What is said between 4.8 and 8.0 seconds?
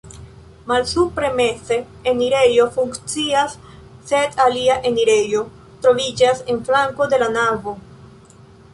enirejo troviĝas en flanko de la navo.